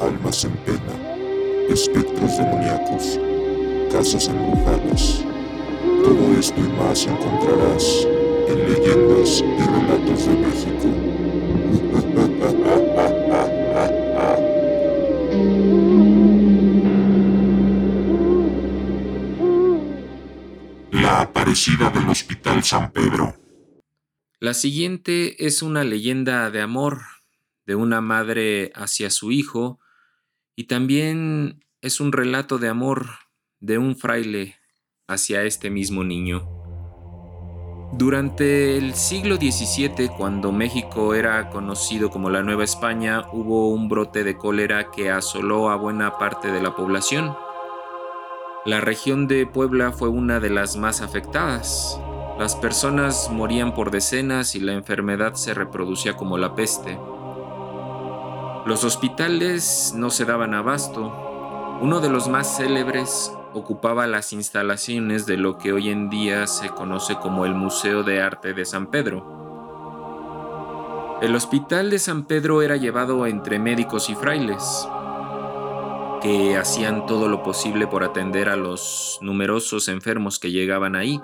almas 0.00 0.44
en 0.44 0.56
pena, 0.64 0.94
espectros 1.68 2.38
demoníacos, 2.38 3.20
casas 3.92 4.28
embrujadas. 4.28 5.24
Todo 6.02 6.38
esto 6.38 6.58
y 6.58 6.68
más 6.78 7.06
encontrarás 7.06 8.06
en 8.48 8.58
Leyendas 8.70 9.40
y 9.40 9.58
Relatos 9.60 10.26
de 10.26 10.34
México. 10.34 10.88
La 20.92 21.20
aparecida 21.22 21.90
del 21.90 22.08
Hospital 22.08 22.64
San 22.64 22.90
Pedro. 22.92 23.34
La 24.38 24.54
siguiente 24.54 25.46
es 25.46 25.62
una 25.62 25.84
leyenda 25.84 26.50
de 26.50 26.62
amor 26.62 27.02
de 27.66 27.74
una 27.74 28.00
madre 28.00 28.72
hacia 28.74 29.10
su 29.10 29.30
hijo 29.30 29.78
y 30.60 30.64
también 30.64 31.64
es 31.80 32.00
un 32.00 32.12
relato 32.12 32.58
de 32.58 32.68
amor 32.68 33.06
de 33.60 33.78
un 33.78 33.96
fraile 33.96 34.56
hacia 35.08 35.44
este 35.44 35.70
mismo 35.70 36.04
niño. 36.04 36.46
Durante 37.94 38.76
el 38.76 38.92
siglo 38.92 39.36
XVII, 39.36 40.10
cuando 40.18 40.52
México 40.52 41.14
era 41.14 41.48
conocido 41.48 42.10
como 42.10 42.28
la 42.28 42.42
Nueva 42.42 42.64
España, 42.64 43.24
hubo 43.32 43.70
un 43.70 43.88
brote 43.88 44.22
de 44.22 44.36
cólera 44.36 44.90
que 44.90 45.10
asoló 45.10 45.70
a 45.70 45.76
buena 45.76 46.18
parte 46.18 46.52
de 46.52 46.60
la 46.60 46.76
población. 46.76 47.34
La 48.66 48.82
región 48.82 49.28
de 49.28 49.46
Puebla 49.46 49.92
fue 49.92 50.10
una 50.10 50.40
de 50.40 50.50
las 50.50 50.76
más 50.76 51.00
afectadas. 51.00 51.98
Las 52.38 52.54
personas 52.54 53.30
morían 53.32 53.72
por 53.72 53.90
decenas 53.90 54.54
y 54.54 54.60
la 54.60 54.74
enfermedad 54.74 55.32
se 55.36 55.54
reproducía 55.54 56.18
como 56.18 56.36
la 56.36 56.54
peste. 56.54 56.98
Los 58.70 58.84
hospitales 58.84 59.92
no 59.96 60.10
se 60.10 60.24
daban 60.24 60.54
abasto. 60.54 61.78
Uno 61.80 61.98
de 61.98 62.08
los 62.08 62.28
más 62.28 62.56
célebres 62.56 63.36
ocupaba 63.52 64.06
las 64.06 64.32
instalaciones 64.32 65.26
de 65.26 65.36
lo 65.36 65.58
que 65.58 65.72
hoy 65.72 65.90
en 65.90 66.08
día 66.08 66.46
se 66.46 66.68
conoce 66.68 67.16
como 67.16 67.44
el 67.44 67.52
Museo 67.52 68.04
de 68.04 68.22
Arte 68.22 68.54
de 68.54 68.64
San 68.64 68.86
Pedro. 68.86 69.26
El 71.20 71.34
Hospital 71.34 71.90
de 71.90 71.98
San 71.98 72.26
Pedro 72.26 72.62
era 72.62 72.76
llevado 72.76 73.26
entre 73.26 73.58
médicos 73.58 74.08
y 74.08 74.14
frailes, 74.14 74.88
que 76.22 76.56
hacían 76.56 77.06
todo 77.06 77.26
lo 77.26 77.42
posible 77.42 77.88
por 77.88 78.04
atender 78.04 78.48
a 78.48 78.54
los 78.54 79.18
numerosos 79.20 79.88
enfermos 79.88 80.38
que 80.38 80.52
llegaban 80.52 80.94
ahí. 80.94 81.20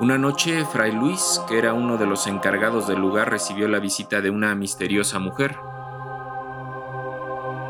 Una 0.00 0.18
noche, 0.18 0.64
Fray 0.64 0.90
Luis, 0.90 1.40
que 1.46 1.56
era 1.56 1.72
uno 1.72 1.98
de 1.98 2.06
los 2.06 2.26
encargados 2.26 2.88
del 2.88 2.98
lugar, 2.98 3.30
recibió 3.30 3.68
la 3.68 3.78
visita 3.78 4.20
de 4.20 4.30
una 4.30 4.56
misteriosa 4.56 5.20
mujer. 5.20 5.56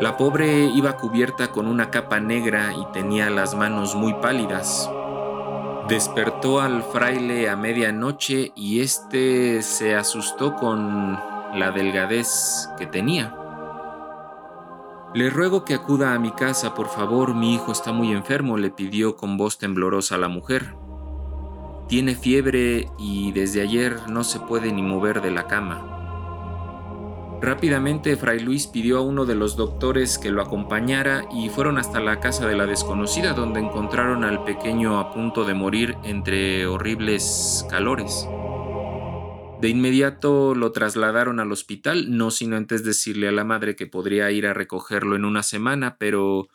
La 0.03 0.17
pobre 0.17 0.64
iba 0.64 0.97
cubierta 0.97 1.53
con 1.53 1.69
una 1.69 1.92
capa 1.92 2.19
negra 2.19 2.75
y 2.75 2.84
tenía 2.92 3.31
las 3.31 3.55
manos 3.55 3.95
muy 3.95 4.14
pálidas. 4.14 4.91
Despertó 5.89 6.61
al 6.61 6.83
fraile 6.83 7.48
a 7.48 7.55
medianoche 7.55 8.50
y 8.56 8.81
éste 8.81 9.62
se 9.62 9.94
asustó 9.94 10.56
con 10.56 11.12
la 11.55 11.70
delgadez 11.70 12.69
que 12.77 12.86
tenía. 12.86 13.33
Le 15.14 15.31
ruego 15.31 15.64
que 15.64 15.75
acuda 15.75 16.14
a 16.14 16.19
mi 16.19 16.33
casa, 16.33 16.75
por 16.75 16.89
favor, 16.89 17.37
mi 17.37 17.55
hijo 17.55 17.70
está 17.70 17.92
muy 17.92 18.11
enfermo, 18.11 18.56
le 18.56 18.70
pidió 18.70 19.14
con 19.14 19.37
voz 19.37 19.56
temblorosa 19.59 20.19
la 20.19 20.27
mujer. 20.27 20.75
Tiene 21.87 22.16
fiebre 22.16 22.89
y 22.98 23.31
desde 23.31 23.62
ayer 23.62 24.09
no 24.09 24.25
se 24.25 24.41
puede 24.41 24.72
ni 24.72 24.83
mover 24.83 25.22
de 25.22 25.31
la 25.31 25.47
cama. 25.47 26.02
Rápidamente 27.42 28.16
Fray 28.16 28.38
Luis 28.38 28.68
pidió 28.68 28.98
a 28.98 29.00
uno 29.00 29.26
de 29.26 29.34
los 29.34 29.56
doctores 29.56 30.16
que 30.16 30.30
lo 30.30 30.42
acompañara 30.42 31.26
y 31.34 31.48
fueron 31.48 31.76
hasta 31.76 31.98
la 31.98 32.20
casa 32.20 32.46
de 32.46 32.56
la 32.56 32.66
desconocida 32.66 33.32
donde 33.32 33.58
encontraron 33.58 34.22
al 34.22 34.44
pequeño 34.44 35.00
a 35.00 35.12
punto 35.12 35.44
de 35.44 35.52
morir 35.52 35.96
entre 36.04 36.69
horribles 36.69 37.66
calores. 37.69 38.28
De 39.60 39.69
inmediato 39.69 40.54
lo 40.54 40.70
trasladaron 40.70 41.41
al 41.41 41.50
hospital, 41.50 42.16
no 42.16 42.31
sin 42.31 42.54
antes 42.54 42.84
decirle 42.84 43.26
a 43.26 43.32
la 43.32 43.42
madre 43.42 43.75
que 43.75 43.88
podría 43.88 44.31
ir 44.31 44.47
a 44.47 44.54
recogerlo 44.54 45.16
en 45.16 45.25
una 45.25 45.42
semana, 45.42 45.97
pero 45.98 46.47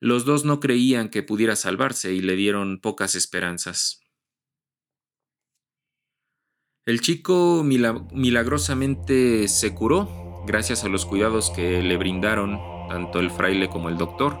los 0.00 0.26
dos 0.26 0.44
no 0.44 0.60
creían 0.60 1.08
que 1.08 1.22
pudiera 1.22 1.56
salvarse 1.56 2.12
y 2.12 2.20
le 2.20 2.36
dieron 2.36 2.78
pocas 2.78 3.14
esperanzas. 3.14 4.01
El 6.84 7.00
chico 7.00 7.62
milagrosamente 7.62 9.46
se 9.46 9.72
curó 9.72 10.42
gracias 10.48 10.82
a 10.82 10.88
los 10.88 11.06
cuidados 11.06 11.50
que 11.50 11.80
le 11.80 11.96
brindaron 11.96 12.58
tanto 12.88 13.20
el 13.20 13.30
fraile 13.30 13.68
como 13.68 13.88
el 13.88 13.96
doctor. 13.96 14.36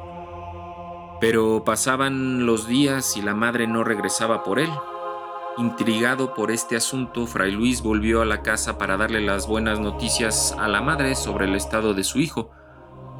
Pero 1.20 1.62
pasaban 1.64 2.44
los 2.44 2.66
días 2.66 3.16
y 3.16 3.22
la 3.22 3.36
madre 3.36 3.68
no 3.68 3.84
regresaba 3.84 4.42
por 4.42 4.58
él. 4.58 4.70
Intrigado 5.56 6.34
por 6.34 6.50
este 6.50 6.74
asunto, 6.74 7.28
Fray 7.28 7.52
Luis 7.52 7.80
volvió 7.80 8.22
a 8.22 8.24
la 8.24 8.42
casa 8.42 8.76
para 8.76 8.96
darle 8.96 9.20
las 9.20 9.46
buenas 9.46 9.78
noticias 9.78 10.52
a 10.58 10.66
la 10.66 10.82
madre 10.82 11.14
sobre 11.14 11.44
el 11.44 11.54
estado 11.54 11.94
de 11.94 12.02
su 12.02 12.18
hijo 12.18 12.50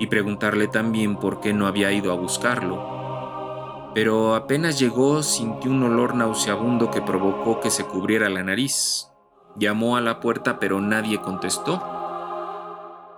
y 0.01 0.09
preguntarle 0.09 0.67
también 0.67 1.15
por 1.15 1.39
qué 1.39 1.53
no 1.53 1.69
había 1.69 1.93
ido 1.93 2.11
a 2.11 2.17
buscarlo. 2.17 3.93
Pero 3.95 4.35
apenas 4.35 4.81
llegó 4.81 5.23
sintió 5.23 5.71
un 5.71 5.85
olor 5.85 6.17
nauseabundo 6.17 6.91
que 6.91 7.03
provocó 7.03 7.61
que 7.61 7.71
se 7.71 7.85
cubriera 7.85 8.29
la 8.29 8.43
nariz, 8.43 9.12
Llamó 9.57 9.97
a 9.97 10.01
la 10.01 10.21
puerta 10.21 10.59
pero 10.59 10.81
nadie 10.81 11.21
contestó. 11.21 11.83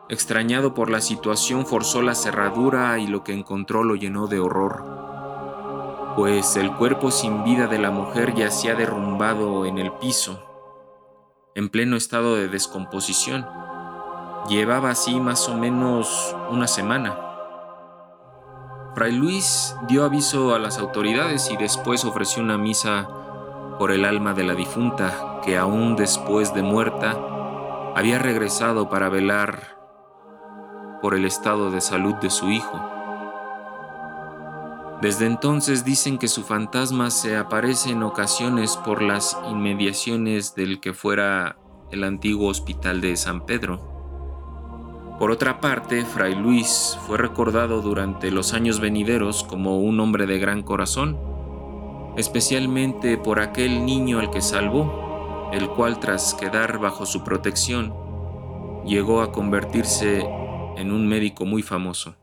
Extrañado 0.08 0.74
por 0.74 0.90
la 0.90 1.00
situación, 1.00 1.64
forzó 1.64 2.02
la 2.02 2.14
cerradura 2.14 2.98
y 2.98 3.06
lo 3.06 3.24
que 3.24 3.32
encontró 3.32 3.84
lo 3.84 3.94
llenó 3.94 4.26
de 4.26 4.38
horror, 4.38 6.14
pues 6.14 6.56
el 6.56 6.72
cuerpo 6.72 7.10
sin 7.10 7.42
vida 7.42 7.68
de 7.68 7.78
la 7.78 7.90
mujer 7.90 8.34
yacía 8.34 8.74
derrumbado 8.74 9.64
en 9.64 9.78
el 9.78 9.92
piso, 9.92 10.44
en 11.54 11.70
pleno 11.70 11.96
estado 11.96 12.36
de 12.36 12.48
descomposición. 12.48 13.46
Llevaba 14.46 14.90
así 14.90 15.18
más 15.20 15.48
o 15.48 15.56
menos 15.56 16.36
una 16.50 16.66
semana. 16.68 17.16
Fray 18.94 19.12
Luis 19.12 19.74
dio 19.88 20.04
aviso 20.04 20.54
a 20.54 20.58
las 20.58 20.78
autoridades 20.78 21.50
y 21.50 21.56
después 21.56 22.04
ofreció 22.04 22.42
una 22.42 22.58
misa 22.58 23.08
por 23.78 23.90
el 23.90 24.04
alma 24.04 24.34
de 24.34 24.44
la 24.44 24.54
difunta 24.54 25.40
que 25.44 25.56
aún 25.56 25.96
después 25.96 26.54
de 26.54 26.62
muerta 26.62 27.18
había 27.94 28.18
regresado 28.18 28.88
para 28.88 29.08
velar 29.08 29.76
por 31.00 31.14
el 31.14 31.24
estado 31.24 31.70
de 31.70 31.80
salud 31.80 32.14
de 32.14 32.30
su 32.30 32.50
hijo. 32.50 32.80
Desde 35.02 35.26
entonces 35.26 35.84
dicen 35.84 36.18
que 36.18 36.28
su 36.28 36.44
fantasma 36.44 37.10
se 37.10 37.36
aparece 37.36 37.90
en 37.90 38.02
ocasiones 38.02 38.76
por 38.78 39.02
las 39.02 39.38
inmediaciones 39.50 40.54
del 40.54 40.80
que 40.80 40.94
fuera 40.94 41.58
el 41.90 42.04
antiguo 42.04 42.48
hospital 42.48 43.00
de 43.00 43.16
San 43.16 43.44
Pedro. 43.44 43.92
Por 45.18 45.30
otra 45.30 45.60
parte, 45.60 46.04
Fray 46.04 46.34
Luis 46.34 46.98
fue 47.06 47.18
recordado 47.18 47.82
durante 47.82 48.30
los 48.30 48.54
años 48.54 48.80
venideros 48.80 49.44
como 49.44 49.78
un 49.78 50.00
hombre 50.00 50.26
de 50.26 50.38
gran 50.38 50.62
corazón, 50.62 51.18
especialmente 52.16 53.16
por 53.18 53.40
aquel 53.40 53.84
niño 53.84 54.20
al 54.20 54.30
que 54.30 54.40
salvó, 54.40 55.50
el 55.52 55.68
cual 55.70 56.00
tras 56.00 56.34
quedar 56.34 56.78
bajo 56.78 57.06
su 57.06 57.24
protección, 57.24 57.94
llegó 58.84 59.20
a 59.22 59.32
convertirse 59.32 60.26
en 60.76 60.92
un 60.92 61.06
médico 61.06 61.44
muy 61.44 61.62
famoso. 61.62 62.16